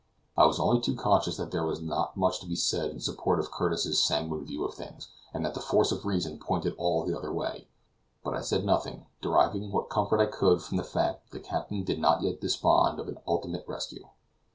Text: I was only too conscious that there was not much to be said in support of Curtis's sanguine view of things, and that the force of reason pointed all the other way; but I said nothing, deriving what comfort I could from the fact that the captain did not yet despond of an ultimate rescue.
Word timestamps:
I 0.35 0.47
was 0.47 0.59
only 0.59 0.81
too 0.81 0.95
conscious 0.95 1.37
that 1.37 1.51
there 1.51 1.63
was 1.63 1.79
not 1.79 2.17
much 2.17 2.39
to 2.39 2.47
be 2.47 2.55
said 2.55 2.89
in 2.89 2.99
support 2.99 3.39
of 3.39 3.51
Curtis's 3.51 4.01
sanguine 4.03 4.43
view 4.45 4.63
of 4.63 4.73
things, 4.73 5.09
and 5.31 5.45
that 5.45 5.53
the 5.53 5.59
force 5.59 5.91
of 5.91 6.05
reason 6.07 6.39
pointed 6.39 6.73
all 6.75 7.05
the 7.05 7.15
other 7.15 7.31
way; 7.31 7.67
but 8.23 8.33
I 8.33 8.41
said 8.41 8.65
nothing, 8.65 9.05
deriving 9.21 9.71
what 9.71 9.91
comfort 9.91 10.19
I 10.19 10.25
could 10.25 10.59
from 10.63 10.77
the 10.77 10.83
fact 10.83 11.29
that 11.29 11.37
the 11.37 11.47
captain 11.47 11.83
did 11.83 11.99
not 11.99 12.23
yet 12.23 12.41
despond 12.41 12.99
of 12.99 13.09
an 13.09 13.19
ultimate 13.27 13.65
rescue. 13.67 14.07